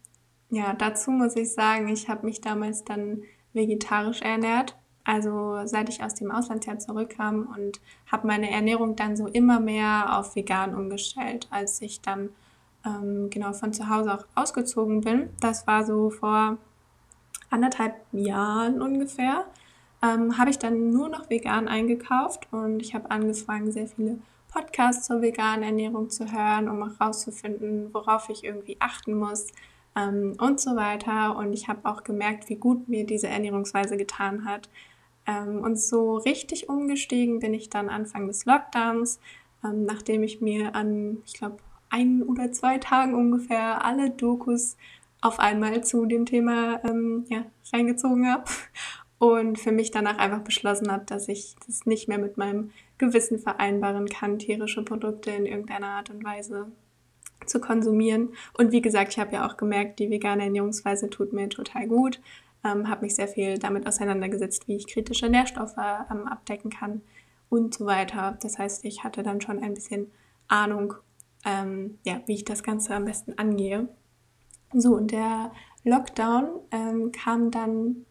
ja, 0.50 0.74
dazu 0.74 1.12
muss 1.12 1.36
ich 1.36 1.52
sagen, 1.52 1.90
ich 1.90 2.08
habe 2.08 2.25
mich 2.25 2.40
damals 2.40 2.86
dann 2.86 3.24
vegetarisch 3.52 4.22
ernährt 4.22 4.78
also 5.06 5.62
seit 5.66 5.90
ich 5.90 6.04
aus 6.04 6.14
dem 6.16 6.32
Auslandsjahr 6.32 6.80
zurückkam 6.80 7.54
und 7.56 7.82
habe 8.12 8.28
meine 8.28 8.50
Ernährung 8.50 8.96
dann 8.96 9.18
so 9.18 9.28
immer 9.28 9.60
mehr 9.60 10.18
auf 10.18 10.36
vegan 10.36 10.76
umgestellt, 10.76 11.48
als 11.52 11.82
ich 11.82 12.02
dann 12.02 12.30
ähm, 12.86 13.30
genau 13.30 13.54
von 13.54 13.74
zu 13.74 13.90
Hause 13.90 14.14
auch 14.14 14.26
ausgezogen 14.36 15.02
bin. 15.02 15.30
Das 15.42 15.68
war 15.68 15.86
so 15.86 16.10
vor 16.10 16.58
anderthalb 17.50 17.96
Jahren 18.12 18.82
ungefähr. 18.82 19.46
Ähm, 20.02 20.38
habe 20.38 20.50
ich 20.50 20.60
dann 20.60 20.90
nur 20.90 21.10
noch 21.10 21.30
vegan 21.30 21.68
eingekauft 21.68 22.48
und 22.52 22.82
ich 22.82 22.94
habe 22.94 23.10
angefangen, 23.12 23.72
sehr 23.72 23.88
viele 23.88 24.20
Podcasts 24.52 25.08
zur 25.08 25.22
veganen 25.22 25.64
Ernährung 25.64 26.10
zu 26.10 26.32
hören, 26.32 26.70
um 26.70 26.84
auch 26.84 27.00
rauszufinden, 27.00 27.94
worauf 27.94 28.30
ich 28.30 28.44
irgendwie 28.44 28.78
achten 28.80 29.14
muss 29.16 29.48
ähm, 29.96 30.36
und 30.40 30.60
so 30.60 30.76
weiter. 30.76 31.36
Und 31.38 31.54
ich 31.54 31.68
habe 31.68 31.90
auch 31.90 32.04
gemerkt, 32.04 32.50
wie 32.50 32.56
gut 32.56 32.88
mir 32.88 33.06
diese 33.06 33.28
Ernährungsweise 33.28 33.98
getan 33.98 34.46
hat. 34.46 34.70
Ähm, 35.25 35.62
und 35.62 35.80
so 35.80 36.18
richtig 36.18 36.70
umgestiegen 36.70 37.40
bin 37.40 37.54
ich 37.54 37.70
dann 37.70 37.90
Anfang 37.90 38.28
des 38.28 38.46
Lockdowns, 38.46 39.20
ähm, 39.64 39.86
nachdem 39.86 40.24
ich 40.24 40.42
mir 40.42 40.75
an, 40.75 41.20
ich 41.25 41.34
glaube, 41.34 41.58
ein 41.90 42.24
oder 42.24 42.52
zwei 42.52 42.78
Tagen 42.80 43.14
ungefähr 43.14 43.86
alle 43.86 44.10
Dokus 44.10 44.78
auf 45.22 45.40
einmal 45.40 45.84
zu 45.84 46.06
dem 46.06 46.25
Thema 46.25 46.84
ähm, 46.84 47.25
ja, 47.30 47.46
reingezogen 47.72 48.30
habe 48.30 48.46
und 49.20 49.60
für 49.60 49.72
mich 49.72 49.92
danach 49.92 50.18
einfach 50.18 50.42
beschlossen 50.42 50.92
habe, 50.92 51.06
dass 51.06 51.30
ich 51.30 51.56
das 51.65 51.86
nicht 51.86 52.08
mehr 52.08 52.18
mit 52.18 52.38
meinem 52.38 52.72
Gewissen 52.98 53.39
vereinbaren 53.39 54.08
kann, 54.08 54.39
tierische 54.39 54.84
Produkte 54.84 55.32
in 55.32 55.46
irgendeiner 55.46 55.88
Art 55.88 56.10
und 56.10 56.24
Weise 56.24 56.72
zu 57.46 57.60
konsumieren. 57.60 58.30
Und 58.58 58.72
wie 58.72 58.82
gesagt, 58.82 59.13
ich 59.13 59.20
habe 59.20 59.34
ja 59.34 59.48
auch 59.48 59.58
gemerkt, 59.58 60.00
die 60.00 60.10
vegane 60.10 60.44
Ernährungsweise 60.44 61.10
tut 61.10 61.32
mir 61.32 61.50
total 61.50 61.88
gut 61.88 62.20
ähm, 62.63 62.89
habe 62.89 63.01
mich 63.01 63.15
sehr 63.15 63.27
viel 63.27 63.58
damit 63.58 63.88
auseinandergesetzt, 63.88 64.67
wie 64.67 64.75
ich 64.75 64.88
kritische 64.88 65.29
Nährstoffe 65.29 65.77
ähm, 65.77 66.27
abdecken 66.27 66.72
kann 66.72 67.01
und 67.50 67.74
so 67.74 67.86
weiter. 67.86 68.38
Das 68.41 68.58
heißt, 68.58 68.86
ich 68.86 69.03
hatte 69.03 69.24
dann 69.24 69.41
schon 69.41 69.62
ein 69.62 69.74
bisschen 69.74 70.12
Ahnung, 70.48 70.96
ähm, 71.46 72.00
ja, 72.03 72.22
wie 72.25 72.36
ich 72.36 72.46
das 72.46 72.63
Ganze 72.63 72.96
am 72.96 73.05
besten 73.05 73.38
angehe. 73.38 73.88
So, 74.74 74.96
und 74.96 75.12
der 75.12 75.51
Lockdown 75.84 76.48
ähm, 76.72 77.12
kam 77.12 77.51
dann 77.51 78.05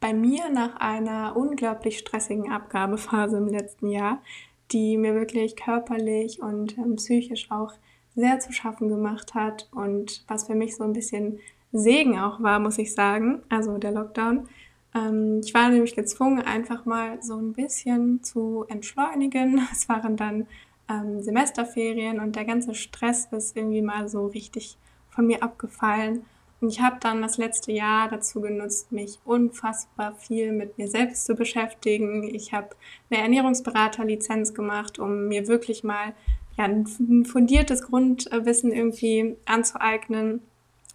bei 0.00 0.12
mir 0.14 0.48
nach 0.50 0.76
einer 0.76 1.36
unglaublich 1.36 1.98
stressigen 1.98 2.50
Abgabephase 2.50 3.36
im 3.36 3.48
letzten 3.48 3.88
Jahr, 3.88 4.22
die 4.72 4.96
mir 4.96 5.14
wirklich 5.14 5.56
körperlich 5.56 6.40
und 6.42 6.76
ähm, 6.78 6.96
psychisch 6.96 7.50
auch 7.50 7.72
sehr 8.14 8.40
zu 8.40 8.52
schaffen 8.52 8.88
gemacht 8.88 9.34
hat 9.34 9.68
und 9.72 10.24
was 10.26 10.46
für 10.46 10.54
mich 10.54 10.76
so 10.76 10.84
ein 10.84 10.92
bisschen 10.92 11.38
Segen 11.72 12.18
auch 12.18 12.42
war, 12.42 12.60
muss 12.60 12.78
ich 12.78 12.94
sagen, 12.94 13.42
also 13.48 13.78
der 13.78 13.92
Lockdown. 13.92 14.48
Ähm, 14.94 15.40
ich 15.44 15.52
war 15.54 15.68
nämlich 15.68 15.94
gezwungen, 15.94 16.40
einfach 16.40 16.84
mal 16.84 17.22
so 17.22 17.36
ein 17.36 17.52
bisschen 17.52 18.22
zu 18.22 18.64
entschleunigen. 18.68 19.60
Es 19.72 19.88
waren 19.88 20.16
dann 20.16 20.46
ähm, 20.88 21.20
Semesterferien 21.22 22.20
und 22.20 22.36
der 22.36 22.44
ganze 22.44 22.74
Stress 22.74 23.28
ist 23.32 23.56
irgendwie 23.56 23.82
mal 23.82 24.08
so 24.08 24.26
richtig 24.26 24.78
von 25.10 25.26
mir 25.26 25.42
abgefallen. 25.42 26.24
Und 26.60 26.70
ich 26.70 26.80
habe 26.80 26.96
dann 27.00 27.22
das 27.22 27.36
letzte 27.36 27.70
Jahr 27.70 28.08
dazu 28.08 28.40
genutzt, 28.40 28.90
mich 28.90 29.20
unfassbar 29.24 30.14
viel 30.16 30.52
mit 30.52 30.76
mir 30.76 30.88
selbst 30.88 31.24
zu 31.24 31.34
beschäftigen. 31.34 32.24
Ich 32.34 32.52
habe 32.52 32.70
eine 33.10 33.22
Ernährungsberaterlizenz 33.22 34.54
gemacht, 34.54 34.98
um 34.98 35.28
mir 35.28 35.46
wirklich 35.46 35.84
mal 35.84 36.14
ja, 36.56 36.64
ein 36.64 37.24
fundiertes 37.24 37.82
Grundwissen 37.82 38.72
irgendwie 38.72 39.36
anzueignen 39.44 40.40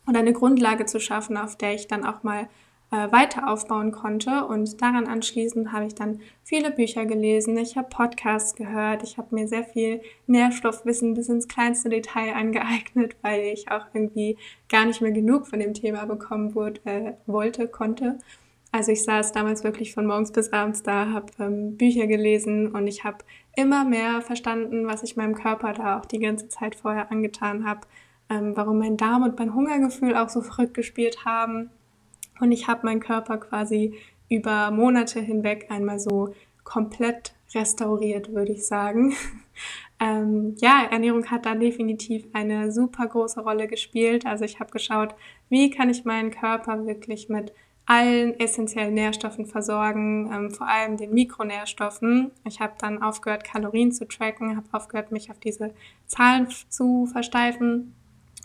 und 0.05 0.15
eine 0.15 0.33
Grundlage 0.33 0.85
zu 0.85 0.99
schaffen, 0.99 1.37
auf 1.37 1.57
der 1.57 1.73
ich 1.73 1.87
dann 1.87 2.05
auch 2.05 2.23
mal 2.23 2.47
äh, 2.91 3.11
weiter 3.11 3.49
aufbauen 3.49 3.91
konnte. 3.91 4.45
Und 4.45 4.81
daran 4.81 5.07
anschließend 5.07 5.71
habe 5.71 5.87
ich 5.87 5.95
dann 5.95 6.19
viele 6.43 6.69
Bücher 6.71 7.05
gelesen, 7.05 7.57
ich 7.57 7.75
habe 7.75 7.89
Podcasts 7.89 8.55
gehört, 8.55 9.01
ich 9.03 9.17
habe 9.17 9.33
mir 9.33 9.47
sehr 9.47 9.63
viel 9.63 10.01
Nährstoffwissen 10.27 11.15
bis 11.15 11.27
ins 11.27 11.47
kleinste 11.47 11.89
Detail 11.89 12.35
angeeignet, 12.35 13.15
weil 13.23 13.41
ich 13.45 13.71
auch 13.71 13.87
irgendwie 13.93 14.37
gar 14.69 14.85
nicht 14.85 15.01
mehr 15.01 15.11
genug 15.11 15.47
von 15.47 15.59
dem 15.59 15.73
Thema 15.73 16.05
bekommen 16.05 16.53
wurde, 16.53 16.81
äh, 16.85 17.13
wollte, 17.25 17.67
konnte. 17.67 18.19
Also 18.71 18.91
ich 18.91 19.03
saß 19.03 19.33
damals 19.33 19.63
wirklich 19.63 19.93
von 19.93 20.05
morgens 20.05 20.31
bis 20.31 20.51
abends 20.51 20.81
da, 20.81 21.11
habe 21.11 21.27
ähm, 21.39 21.77
Bücher 21.77 22.07
gelesen 22.07 22.71
und 22.71 22.87
ich 22.87 23.03
habe 23.03 23.19
immer 23.55 23.85
mehr 23.85 24.21
verstanden, 24.21 24.87
was 24.87 25.03
ich 25.03 25.15
meinem 25.15 25.35
Körper 25.35 25.73
da 25.73 25.99
auch 25.99 26.05
die 26.05 26.19
ganze 26.19 26.47
Zeit 26.47 26.75
vorher 26.75 27.11
angetan 27.11 27.67
habe, 27.67 27.81
ähm, 28.29 28.53
warum 28.55 28.79
mein 28.79 28.97
Darm 28.97 29.23
und 29.23 29.37
mein 29.37 29.53
Hungergefühl 29.53 30.15
auch 30.15 30.29
so 30.29 30.41
verrückt 30.41 30.73
gespielt 30.73 31.25
haben. 31.25 31.69
Und 32.39 32.51
ich 32.51 32.67
habe 32.67 32.85
meinen 32.85 32.99
Körper 32.99 33.37
quasi 33.37 33.95
über 34.29 34.71
Monate 34.71 35.19
hinweg 35.19 35.67
einmal 35.69 35.99
so 35.99 36.33
komplett 36.63 37.33
restauriert, 37.53 38.33
würde 38.33 38.53
ich 38.53 38.65
sagen. 38.65 39.13
ähm, 39.99 40.55
ja, 40.59 40.87
Ernährung 40.89 41.29
hat 41.29 41.45
da 41.45 41.55
definitiv 41.55 42.25
eine 42.33 42.71
super 42.71 43.07
große 43.07 43.41
Rolle 43.41 43.67
gespielt. 43.67 44.25
Also 44.25 44.45
ich 44.45 44.59
habe 44.59 44.71
geschaut, 44.71 45.15
wie 45.49 45.69
kann 45.69 45.89
ich 45.89 46.05
meinen 46.05 46.31
Körper 46.31 46.85
wirklich 46.85 47.29
mit 47.29 47.53
allen 47.85 48.39
essentiellen 48.39 48.93
Nährstoffen 48.93 49.45
versorgen, 49.45 50.31
ähm, 50.33 50.51
vor 50.51 50.67
allem 50.67 50.95
den 50.95 51.13
Mikronährstoffen. 51.13 52.31
Ich 52.47 52.61
habe 52.61 52.73
dann 52.79 53.03
aufgehört, 53.03 53.43
Kalorien 53.43 53.91
zu 53.91 54.07
tracken, 54.07 54.55
habe 54.55 54.67
aufgehört, 54.71 55.11
mich 55.11 55.29
auf 55.29 55.39
diese 55.39 55.73
Zahlen 56.07 56.47
zu 56.69 57.05
versteifen 57.07 57.93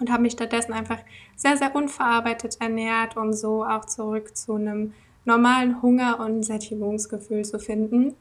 und 0.01 0.11
habe 0.11 0.23
mich 0.23 0.33
stattdessen 0.33 0.73
einfach 0.73 0.99
sehr, 1.37 1.57
sehr 1.57 1.75
unverarbeitet 1.75 2.59
ernährt, 2.61 3.17
um 3.17 3.33
so 3.33 3.65
auch 3.65 3.85
zurück 3.85 4.37
zu 4.37 4.55
einem 4.55 4.95
normalen 5.25 5.83
Hunger- 5.83 6.21
und 6.21 6.43
Sättigungsgefühl 6.43 7.45
zu 7.45 7.59
finden. 7.59 8.15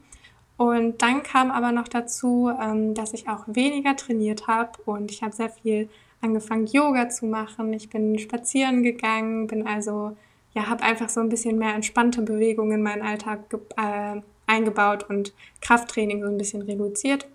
Und 0.56 1.02
dann 1.02 1.22
kam 1.22 1.50
aber 1.50 1.70
noch 1.72 1.88
dazu, 1.88 2.50
ähm, 2.60 2.94
dass 2.94 3.14
ich 3.14 3.28
auch 3.28 3.44
weniger 3.46 3.94
trainiert 3.96 4.48
habe 4.48 4.72
und 4.86 5.10
ich 5.10 5.22
habe 5.22 5.32
sehr 5.32 5.50
viel 5.50 5.88
angefangen, 6.20 6.66
Yoga 6.66 7.08
zu 7.08 7.26
machen. 7.26 7.72
Ich 7.72 7.88
bin 7.88 8.18
spazieren 8.18 8.82
gegangen, 8.82 9.46
bin 9.46 9.66
also 9.66 10.16
ja, 10.54 10.66
habe 10.66 10.82
einfach 10.82 11.08
so 11.08 11.20
ein 11.20 11.28
bisschen 11.28 11.58
mehr 11.58 11.74
entspannte 11.74 12.22
Bewegungen 12.22 12.78
in 12.78 12.82
meinen 12.82 13.02
Alltag 13.02 13.40
äh, 13.76 14.20
eingebaut 14.48 15.08
und 15.08 15.32
Krafttraining 15.60 16.22
so 16.22 16.28
ein 16.28 16.38
bisschen 16.38 16.62
reduziert. 16.62 17.28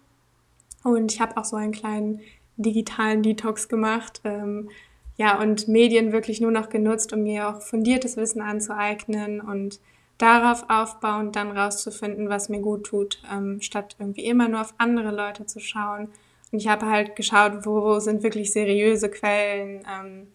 Und 0.83 1.13
ich 1.13 1.21
habe 1.21 1.37
auch 1.37 1.45
so 1.45 1.55
einen 1.55 1.71
kleinen 1.71 2.19
digitalen 2.57 3.23
Detox 3.23 3.67
gemacht. 3.67 4.21
Ähm, 4.23 4.69
ja, 5.17 5.39
und 5.39 5.67
Medien 5.67 6.11
wirklich 6.11 6.41
nur 6.41 6.51
noch 6.51 6.69
genutzt, 6.69 7.13
um 7.13 7.23
mir 7.23 7.49
auch 7.49 7.61
fundiertes 7.61 8.17
Wissen 8.17 8.41
anzueignen 8.41 9.41
und 9.41 9.79
darauf 10.17 10.65
aufbauend 10.69 11.35
dann 11.35 11.55
rauszufinden, 11.55 12.29
was 12.29 12.49
mir 12.49 12.61
gut 12.61 12.85
tut, 12.85 13.21
ähm, 13.31 13.61
statt 13.61 13.95
irgendwie 13.99 14.25
immer 14.25 14.47
nur 14.47 14.61
auf 14.61 14.73
andere 14.77 15.11
Leute 15.11 15.45
zu 15.45 15.59
schauen. 15.59 16.09
Und 16.51 16.59
ich 16.59 16.67
habe 16.67 16.87
halt 16.87 17.15
geschaut, 17.15 17.65
wo 17.65 17.99
sind 17.99 18.23
wirklich 18.23 18.51
seriöse 18.51 19.09
Quellen, 19.09 19.83
ähm, 19.91 20.27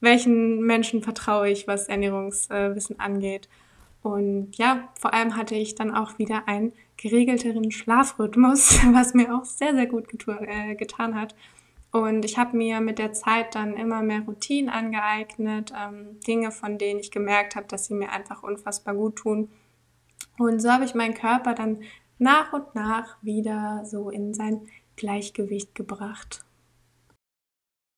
welchen 0.00 0.60
Menschen 0.60 1.02
vertraue 1.02 1.50
ich, 1.50 1.66
was 1.66 1.88
Ernährungswissen 1.88 3.00
angeht. 3.00 3.48
Und 4.02 4.56
ja, 4.56 4.88
vor 5.00 5.14
allem 5.14 5.36
hatte 5.36 5.54
ich 5.54 5.74
dann 5.74 5.94
auch 5.94 6.18
wieder 6.18 6.46
einen 6.46 6.72
geregelteren 6.96 7.70
Schlafrhythmus, 7.70 8.78
was 8.92 9.14
mir 9.14 9.34
auch 9.34 9.44
sehr, 9.44 9.74
sehr 9.74 9.86
gut 9.86 10.06
äh, 10.28 10.74
getan 10.74 11.18
hat. 11.20 11.34
Und 11.94 12.24
ich 12.24 12.38
habe 12.38 12.56
mir 12.56 12.80
mit 12.80 12.98
der 12.98 13.12
Zeit 13.12 13.54
dann 13.54 13.74
immer 13.74 14.02
mehr 14.02 14.22
Routinen 14.22 14.68
angeeignet, 14.68 15.72
ähm, 15.78 16.18
Dinge, 16.26 16.50
von 16.50 16.76
denen 16.76 16.98
ich 16.98 17.10
gemerkt 17.10 17.54
habe, 17.54 17.66
dass 17.68 17.86
sie 17.86 17.94
mir 17.94 18.10
einfach 18.10 18.42
unfassbar 18.42 18.94
gut 18.94 19.16
tun. 19.16 19.48
Und 20.38 20.60
so 20.60 20.70
habe 20.70 20.84
ich 20.84 20.94
meinen 20.94 21.14
Körper 21.14 21.54
dann 21.54 21.82
nach 22.18 22.52
und 22.52 22.74
nach 22.74 23.22
wieder 23.22 23.82
so 23.84 24.10
in 24.10 24.34
sein 24.34 24.62
Gleichgewicht 24.96 25.74
gebracht 25.74 26.44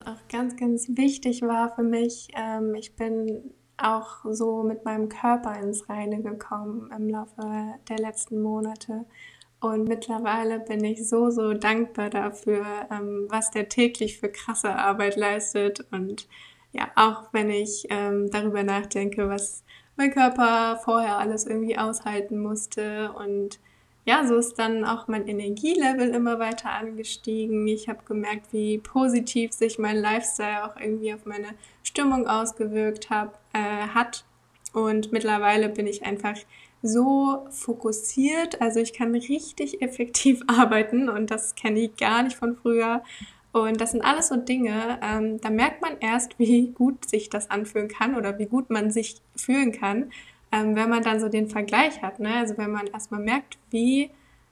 auch 0.07 0.29
ganz, 0.29 0.57
ganz 0.57 0.89
wichtig 0.97 1.43
war 1.43 1.75
für 1.75 1.83
mich, 1.83 2.29
ähm, 2.37 2.75
ich 2.75 2.95
bin 2.95 3.53
auch 3.77 4.25
so 4.31 4.63
mit 4.63 4.85
meinem 4.85 5.09
Körper 5.09 5.59
ins 5.59 5.89
Reine 5.89 6.23
gekommen 6.23 6.91
im 6.97 7.11
Laufe 7.11 7.75
der 7.89 7.99
letzten 7.99 8.41
Monate. 8.41 9.05
Und 9.61 9.89
mittlerweile 9.89 10.61
bin 10.61 10.85
ich 10.85 11.09
so, 11.09 11.31
so 11.31 11.55
dankbar 11.55 12.11
dafür, 12.11 12.65
ähm, 12.91 13.27
was 13.29 13.51
der 13.51 13.69
täglich 13.69 14.19
für 14.19 14.29
krasse 14.29 14.75
Arbeit 14.75 15.17
leistet. 15.17 15.87
Und 15.91 16.29
ja, 16.73 16.89
auch 16.95 17.25
wenn 17.33 17.51
ich 17.51 17.87
ähm, 17.91 18.31
darüber 18.31 18.63
nachdenke, 18.63 19.29
was 19.29 19.65
mein 19.97 20.13
Körper 20.13 20.79
vorher 20.85 21.19
alles 21.19 21.47
irgendwie 21.47 21.79
aushalten 21.79 22.39
musste 22.39 23.13
und 23.13 23.59
ja, 24.07 24.25
so 24.25 24.37
ist 24.37 24.57
dann 24.57 24.85
auch 24.85 25.09
mein 25.09 25.27
Energielevel 25.27 26.11
immer 26.11 26.39
weiter 26.39 26.71
angestiegen. 26.71 27.67
Ich 27.67 27.89
habe 27.89 28.05
gemerkt, 28.07 28.53
wie 28.53 28.79
positiv 28.79 29.53
sich 29.53 29.81
mein 29.81 29.97
Lifestyle 29.97 30.65
auch 30.65 30.77
irgendwie 30.81 31.13
auf 31.13 31.27
meine 31.27 31.49
Stimmung 31.83 32.29
ausgewirkt 32.29 33.11
hab, 33.11 33.41
äh, 33.53 33.89
hat. 33.89 34.25
Und 34.73 35.11
mittlerweile 35.11 35.69
bin 35.69 35.89
ich 35.89 36.05
einfach 36.07 36.37
so 36.87 37.47
fokussiert. 37.51 38.61
Also 38.61 38.81
ich 38.81 38.93
kann 38.93 39.15
richtig 39.15 39.83
effektiv 39.83 40.43
arbeiten 40.47 41.09
und 41.09 41.31
das 41.31 41.55
kenne 41.55 41.81
ich 41.81 41.97
gar 41.97 42.23
nicht 42.23 42.37
von 42.37 42.57
früher. 42.57 43.03
Und 43.53 43.81
das 43.81 43.93
sind 43.93 44.03
alles 44.03 44.29
so 44.29 44.37
Dinge, 44.37 44.99
ähm, 45.03 45.41
da 45.41 45.49
merkt 45.49 45.81
man 45.81 45.97
erst, 46.01 46.39
wie 46.39 46.69
gut 46.69 47.09
sich 47.09 47.31
das 47.31 47.51
anfühlen 47.51 47.89
kann 47.89 48.15
oder 48.15 48.39
wie 48.39 48.47
gut 48.47 48.71
man 48.71 48.91
sich 48.91 49.23
fühlen 49.35 49.73
kann, 49.73 50.11
ähm, 50.53 50.77
wenn 50.77 50.91
man 50.91 51.03
dann 51.03 51.21
so 51.21 51.29
den 51.29 51.49
Vergleich 51.49 52.03
hat, 52.03 52.21
ne? 52.21 52.35
also 52.35 52.59
wenn 52.59 52.71
man 52.71 52.87
erstmal 52.87 53.21
merkt, 53.21 53.59
wie 53.71 54.11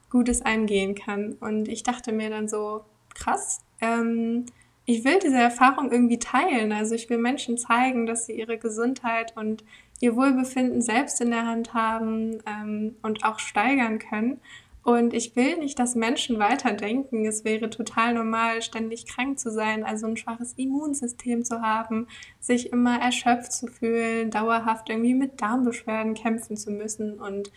gut 0.09 0.27
es 0.27 0.41
einem 0.41 0.65
gehen 0.65 0.95
kann. 0.95 1.33
Und 1.39 1.67
ich 1.67 1.83
dachte 1.83 2.11
mir 2.11 2.29
dann 2.29 2.47
so, 2.47 2.81
krass, 3.13 3.59
ähm, 3.81 4.45
ich 4.85 5.03
will 5.03 5.19
diese 5.19 5.37
Erfahrung 5.37 5.91
irgendwie 5.91 6.19
teilen. 6.19 6.71
Also 6.71 6.95
ich 6.95 7.09
will 7.09 7.17
Menschen 7.17 7.57
zeigen, 7.57 8.05
dass 8.05 8.27
sie 8.27 8.33
ihre 8.33 8.57
Gesundheit 8.57 9.35
und 9.35 9.63
ihr 10.01 10.15
Wohlbefinden 10.15 10.81
selbst 10.81 11.21
in 11.21 11.31
der 11.31 11.45
Hand 11.45 11.73
haben 11.73 12.39
ähm, 12.45 12.95
und 13.01 13.23
auch 13.23 13.39
steigern 13.39 13.99
können. 13.99 14.39
Und 14.85 15.15
ich 15.15 15.35
will 15.35 15.57
nicht, 15.57 15.79
dass 15.79 15.95
Menschen 15.95 16.37
weiterdenken, 16.37 17.25
es 17.25 17.43
wäre 17.43 17.71
total 17.71 18.13
normal, 18.13 18.61
ständig 18.61 19.07
krank 19.07 19.39
zu 19.39 19.49
sein, 19.49 19.83
also 19.83 20.05
ein 20.05 20.15
schwaches 20.15 20.53
Immunsystem 20.57 21.43
zu 21.43 21.61
haben, 21.63 22.07
sich 22.39 22.71
immer 22.71 23.01
erschöpft 23.01 23.51
zu 23.51 23.65
fühlen, 23.65 24.29
dauerhaft 24.29 24.91
irgendwie 24.91 25.15
mit 25.15 25.41
Darmbeschwerden 25.41 26.13
kämpfen 26.13 26.55
zu 26.55 26.69
müssen 26.69 27.19
und 27.19 27.51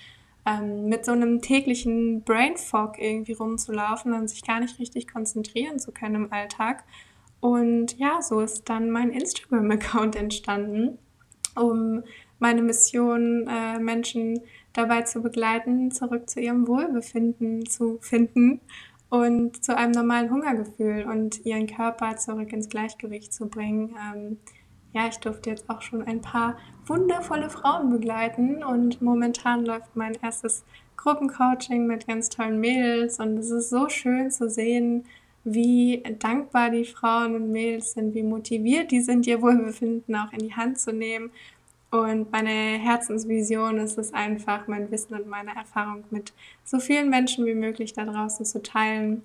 ähm, 0.46 0.88
mit 0.88 1.04
so 1.04 1.12
einem 1.12 1.42
täglichen 1.42 2.22
Brain 2.22 2.56
Fog 2.56 2.98
irgendwie 2.98 3.34
rumzulaufen 3.34 4.14
und 4.14 4.28
sich 4.28 4.42
gar 4.42 4.60
nicht 4.60 4.78
richtig 4.78 5.06
konzentrieren 5.06 5.78
zu 5.78 5.92
können 5.92 6.14
im 6.14 6.32
Alltag. 6.32 6.84
Und 7.40 7.98
ja, 7.98 8.22
so 8.22 8.40
ist 8.40 8.70
dann 8.70 8.90
mein 8.90 9.10
Instagram-Account 9.10 10.16
entstanden, 10.16 10.96
um 11.54 12.04
meine 12.38 12.62
Mission, 12.62 13.46
äh, 13.48 13.78
Menschen 13.78 14.40
dabei 14.72 15.02
zu 15.02 15.22
begleiten, 15.22 15.90
zurück 15.90 16.28
zu 16.30 16.40
ihrem 16.40 16.66
Wohlbefinden 16.68 17.66
zu 17.66 17.98
finden 18.00 18.60
und 19.10 19.64
zu 19.64 19.76
einem 19.76 19.92
normalen 19.92 20.30
Hungergefühl 20.30 21.06
und 21.10 21.44
ihren 21.44 21.66
Körper 21.66 22.16
zurück 22.16 22.52
ins 22.52 22.68
Gleichgewicht 22.68 23.32
zu 23.32 23.48
bringen. 23.48 23.94
Ähm, 24.14 24.38
ja, 24.92 25.06
ich 25.08 25.18
durfte 25.18 25.50
jetzt 25.50 25.68
auch 25.68 25.82
schon 25.82 26.02
ein 26.02 26.20
paar 26.20 26.56
wundervolle 26.86 27.50
Frauen 27.50 27.90
begleiten 27.90 28.62
und 28.62 29.02
momentan 29.02 29.64
läuft 29.64 29.96
mein 29.96 30.14
erstes 30.22 30.64
Gruppencoaching 30.96 31.86
mit 31.86 32.06
ganz 32.06 32.28
tollen 32.28 32.58
Mädels 32.60 33.18
und 33.20 33.38
es 33.38 33.50
ist 33.50 33.70
so 33.70 33.88
schön 33.88 34.30
zu 34.30 34.48
sehen, 34.48 35.04
wie 35.44 36.02
dankbar 36.18 36.70
die 36.70 36.84
Frauen 36.84 37.34
und 37.34 37.52
Mädels 37.52 37.92
sind, 37.92 38.14
wie 38.14 38.22
motiviert 38.22 38.90
die 38.90 39.00
sind, 39.00 39.26
ihr 39.26 39.40
Wohlbefinden 39.40 40.14
auch 40.16 40.32
in 40.32 40.40
die 40.40 40.54
Hand 40.54 40.78
zu 40.78 40.92
nehmen 40.92 41.30
und 41.90 42.30
meine 42.32 42.50
Herzensvision 42.50 43.78
ist 43.78 43.96
es 43.96 44.12
einfach, 44.12 44.66
mein 44.66 44.90
Wissen 44.90 45.14
und 45.14 45.26
meine 45.26 45.54
Erfahrung 45.56 46.04
mit 46.10 46.34
so 46.64 46.80
vielen 46.80 47.08
Menschen 47.08 47.46
wie 47.46 47.54
möglich 47.54 47.94
da 47.94 48.04
draußen 48.04 48.44
zu 48.44 48.62
teilen. 48.62 49.22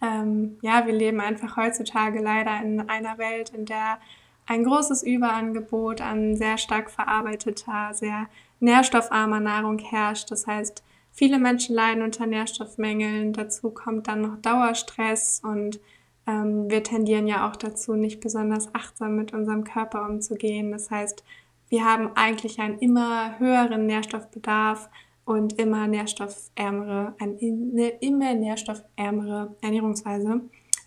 Ähm, 0.00 0.58
ja, 0.62 0.86
wir 0.86 0.94
leben 0.94 1.20
einfach 1.20 1.56
heutzutage 1.56 2.20
leider 2.20 2.62
in 2.62 2.88
einer 2.88 3.18
Welt, 3.18 3.50
in 3.50 3.66
der 3.66 3.98
ein 4.46 4.64
großes 4.64 5.02
Überangebot 5.02 6.00
an 6.00 6.36
sehr 6.36 6.56
stark 6.56 6.90
verarbeiteter, 6.90 7.92
sehr 7.92 8.28
nährstoffarmer 8.60 9.40
Nahrung 9.40 9.78
herrscht. 9.78 10.30
Das 10.30 10.46
heißt, 10.46 10.82
viele 11.12 11.38
Menschen 11.38 11.74
leiden 11.74 12.02
unter 12.02 12.26
Nährstoffmängeln. 12.26 13.32
Dazu 13.32 13.70
kommt 13.70 14.08
dann 14.08 14.22
noch 14.22 14.36
Dauerstress 14.40 15.42
und 15.44 15.80
ähm, 16.26 16.70
wir 16.70 16.82
tendieren 16.82 17.26
ja 17.26 17.48
auch 17.48 17.56
dazu, 17.56 17.94
nicht 17.94 18.20
besonders 18.20 18.74
achtsam 18.74 19.16
mit 19.16 19.32
unserem 19.32 19.64
Körper 19.64 20.08
umzugehen. 20.08 20.70
Das 20.70 20.90
heißt, 20.90 21.24
wir 21.68 21.84
haben 21.84 22.10
eigentlich 22.14 22.60
einen 22.60 22.78
immer 22.78 23.38
höheren 23.38 23.86
Nährstoffbedarf 23.86 24.88
und 25.24 25.58
immer 25.58 25.88
nährstoffärmere, 25.88 27.14
eine 27.18 27.88
immer 28.00 28.34
nährstoffärmere 28.34 29.56
Ernährungsweise. 29.60 30.42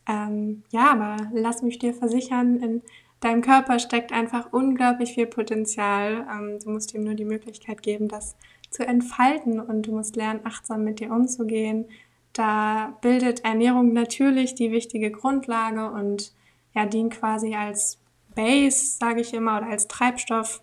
Ähm, 0.07 0.63
ja, 0.71 0.91
aber 0.91 1.17
lass 1.33 1.61
mich 1.61 1.77
dir 1.79 1.93
versichern, 1.93 2.57
in 2.57 2.81
deinem 3.19 3.41
Körper 3.41 3.79
steckt 3.79 4.13
einfach 4.13 4.53
unglaublich 4.53 5.13
viel 5.13 5.27
Potenzial. 5.27 6.25
Ähm, 6.31 6.57
du 6.63 6.71
musst 6.71 6.93
ihm 6.93 7.03
nur 7.03 7.15
die 7.15 7.25
Möglichkeit 7.25 7.83
geben, 7.83 8.07
das 8.07 8.35
zu 8.69 8.87
entfalten 8.87 9.59
und 9.59 9.87
du 9.87 9.91
musst 9.91 10.15
lernen, 10.15 10.41
achtsam 10.45 10.83
mit 10.83 10.99
dir 10.99 11.11
umzugehen. 11.11 11.85
Da 12.33 12.97
bildet 13.01 13.43
Ernährung 13.43 13.91
natürlich 13.91 14.55
die 14.55 14.71
wichtige 14.71 15.11
Grundlage 15.11 15.91
und 15.91 16.33
ja, 16.73 16.85
dient 16.85 17.13
quasi 17.13 17.55
als 17.55 17.99
Base, 18.35 18.97
sage 18.97 19.21
ich 19.21 19.33
immer, 19.33 19.57
oder 19.57 19.67
als 19.67 19.87
Treibstoff 19.87 20.61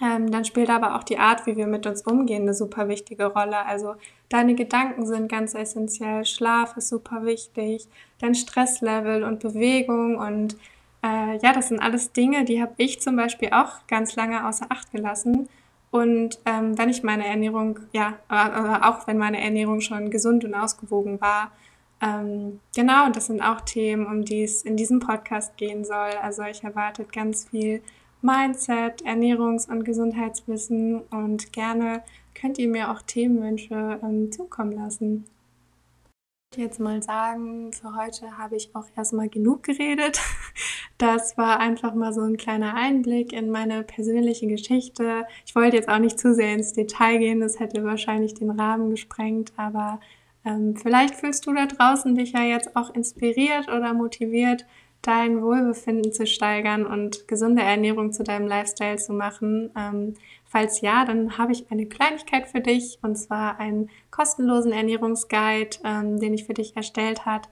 Ähm, 0.00 0.30
dann 0.30 0.44
spielt 0.44 0.70
aber 0.70 0.96
auch 0.96 1.04
die 1.04 1.18
Art, 1.18 1.46
wie 1.46 1.56
wir 1.56 1.66
mit 1.66 1.86
uns 1.86 2.02
umgehen, 2.02 2.42
eine 2.42 2.54
super 2.54 2.88
wichtige 2.88 3.26
Rolle. 3.26 3.64
Also 3.64 3.94
deine 4.28 4.54
Gedanken 4.54 5.06
sind 5.06 5.28
ganz 5.28 5.54
essentiell, 5.54 6.24
Schlaf 6.24 6.76
ist 6.76 6.88
super 6.88 7.24
wichtig, 7.24 7.86
dein 8.18 8.34
Stresslevel 8.34 9.22
und 9.22 9.40
Bewegung 9.40 10.16
und 10.16 10.56
äh, 11.04 11.38
ja, 11.42 11.52
das 11.52 11.68
sind 11.68 11.80
alles 11.80 12.12
Dinge, 12.12 12.44
die 12.44 12.60
habe 12.62 12.72
ich 12.78 13.00
zum 13.00 13.16
Beispiel 13.16 13.50
auch 13.52 13.86
ganz 13.86 14.16
lange 14.16 14.48
außer 14.48 14.66
Acht 14.70 14.90
gelassen. 14.90 15.48
Und 15.90 16.40
ähm, 16.44 16.76
wenn 16.76 16.88
ich 16.88 17.04
meine 17.04 17.26
Ernährung, 17.26 17.78
ja, 17.92 18.14
aber 18.26 18.88
auch 18.88 19.06
wenn 19.06 19.18
meine 19.18 19.40
Ernährung 19.40 19.80
schon 19.80 20.10
gesund 20.10 20.44
und 20.44 20.54
ausgewogen 20.54 21.20
war, 21.20 21.52
ähm, 22.02 22.58
genau, 22.74 23.10
das 23.10 23.26
sind 23.26 23.40
auch 23.40 23.60
Themen, 23.60 24.06
um 24.06 24.24
die 24.24 24.42
es 24.42 24.62
in 24.62 24.76
diesem 24.76 24.98
Podcast 24.98 25.56
gehen 25.56 25.84
soll. 25.84 26.10
Also 26.20 26.42
euch 26.42 26.64
erwartet 26.64 27.12
ganz 27.12 27.48
viel 27.48 27.80
Mindset, 28.24 29.04
Ernährungs- 29.04 29.70
und 29.70 29.84
Gesundheitswissen 29.84 31.02
und 31.10 31.52
gerne 31.52 32.02
könnt 32.34 32.58
ihr 32.58 32.68
mir 32.68 32.90
auch 32.90 33.02
Themenwünsche 33.02 34.00
ähm, 34.02 34.32
zukommen 34.32 34.72
lassen. 34.72 35.26
Ich 36.52 36.58
jetzt 36.58 36.80
mal 36.80 37.02
sagen, 37.02 37.72
für 37.72 37.94
heute 37.94 38.38
habe 38.38 38.56
ich 38.56 38.74
auch 38.74 38.86
erstmal 38.96 39.28
genug 39.28 39.62
geredet. 39.62 40.20
Das 40.96 41.36
war 41.36 41.58
einfach 41.58 41.92
mal 41.94 42.12
so 42.12 42.20
ein 42.20 42.36
kleiner 42.36 42.76
Einblick 42.76 43.32
in 43.32 43.50
meine 43.50 43.82
persönliche 43.82 44.46
Geschichte. 44.46 45.26
Ich 45.44 45.56
wollte 45.56 45.76
jetzt 45.76 45.88
auch 45.88 45.98
nicht 45.98 46.20
zu 46.20 46.32
sehr 46.32 46.54
ins 46.54 46.72
Detail 46.72 47.18
gehen, 47.18 47.40
das 47.40 47.58
hätte 47.58 47.82
wahrscheinlich 47.82 48.34
den 48.34 48.50
Rahmen 48.50 48.90
gesprengt, 48.90 49.52
aber 49.56 49.98
ähm, 50.44 50.76
vielleicht 50.76 51.16
fühlst 51.16 51.46
du 51.46 51.52
da 51.52 51.66
draußen 51.66 52.14
dich 52.14 52.30
ja 52.32 52.42
jetzt 52.42 52.76
auch 52.76 52.94
inspiriert 52.94 53.66
oder 53.68 53.92
motiviert, 53.92 54.64
dein 55.06 55.42
Wohlbefinden 55.42 56.12
zu 56.12 56.26
steigern 56.26 56.86
und 56.86 57.28
gesunde 57.28 57.62
Ernährung 57.62 58.12
zu 58.12 58.24
deinem 58.24 58.46
Lifestyle 58.46 58.96
zu 58.96 59.12
machen. 59.12 59.70
Ähm, 59.76 60.14
falls 60.44 60.80
ja, 60.80 61.04
dann 61.04 61.36
habe 61.36 61.52
ich 61.52 61.70
eine 61.70 61.86
Kleinigkeit 61.86 62.48
für 62.48 62.60
dich 62.60 62.98
und 63.02 63.16
zwar 63.16 63.60
einen 63.60 63.90
kostenlosen 64.10 64.72
Ernährungsguide, 64.72 65.78
ähm, 65.84 66.18
den 66.18 66.32
ich 66.34 66.44
für 66.44 66.54
dich 66.54 66.74
erstellt 66.74 67.26
hat, 67.26 67.48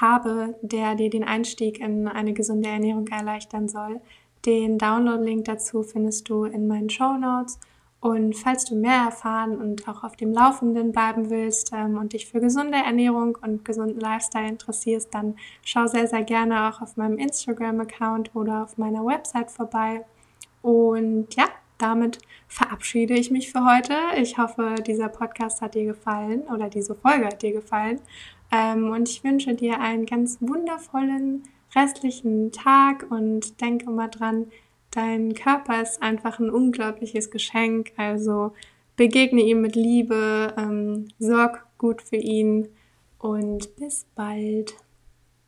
habe, 0.00 0.54
der 0.62 0.94
dir 0.94 1.10
den 1.10 1.24
Einstieg 1.24 1.78
in 1.78 2.08
eine 2.08 2.32
gesunde 2.32 2.68
Ernährung 2.68 3.06
erleichtern 3.08 3.68
soll. 3.68 4.00
Den 4.46 4.78
Download-Link 4.78 5.44
dazu 5.44 5.82
findest 5.82 6.28
du 6.28 6.44
in 6.44 6.66
meinen 6.66 6.90
Show 6.90 7.16
Notes. 7.18 7.58
Und 8.04 8.34
falls 8.34 8.66
du 8.66 8.74
mehr 8.74 9.06
erfahren 9.06 9.56
und 9.56 9.88
auch 9.88 10.04
auf 10.04 10.14
dem 10.14 10.30
Laufenden 10.30 10.92
bleiben 10.92 11.30
willst 11.30 11.72
ähm, 11.72 11.96
und 11.96 12.12
dich 12.12 12.26
für 12.26 12.38
gesunde 12.38 12.76
Ernährung 12.76 13.38
und 13.40 13.64
gesunden 13.64 13.98
Lifestyle 13.98 14.46
interessierst, 14.46 15.14
dann 15.14 15.36
schau 15.62 15.86
sehr, 15.86 16.06
sehr 16.06 16.22
gerne 16.22 16.68
auch 16.68 16.82
auf 16.82 16.98
meinem 16.98 17.16
Instagram-Account 17.16 18.36
oder 18.36 18.64
auf 18.64 18.76
meiner 18.76 19.06
Website 19.06 19.50
vorbei. 19.50 20.04
Und 20.60 21.34
ja, 21.34 21.46
damit 21.78 22.18
verabschiede 22.46 23.14
ich 23.14 23.30
mich 23.30 23.50
für 23.50 23.64
heute. 23.64 23.94
Ich 24.18 24.36
hoffe, 24.36 24.74
dieser 24.86 25.08
Podcast 25.08 25.62
hat 25.62 25.74
dir 25.74 25.86
gefallen 25.86 26.42
oder 26.42 26.68
diese 26.68 26.94
Folge 26.94 27.24
hat 27.24 27.40
dir 27.40 27.52
gefallen. 27.52 28.02
Ähm, 28.52 28.90
und 28.90 29.08
ich 29.08 29.24
wünsche 29.24 29.54
dir 29.54 29.80
einen 29.80 30.04
ganz 30.04 30.36
wundervollen 30.42 31.44
restlichen 31.74 32.52
Tag 32.52 33.06
und 33.08 33.62
denke 33.62 33.90
mal 33.90 34.08
dran, 34.08 34.48
Dein 34.94 35.34
Körper 35.34 35.82
ist 35.82 36.00
einfach 36.02 36.38
ein 36.38 36.50
unglaubliches 36.50 37.32
Geschenk. 37.32 37.92
Also 37.96 38.52
begegne 38.94 39.42
ihm 39.42 39.60
mit 39.60 39.74
Liebe, 39.74 40.54
ähm, 40.56 41.08
sorg 41.18 41.66
gut 41.78 42.00
für 42.00 42.16
ihn 42.16 42.68
und 43.18 43.74
bis 43.74 44.06
bald. 44.14 44.76